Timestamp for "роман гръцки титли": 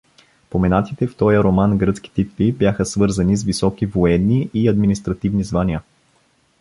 1.43-2.51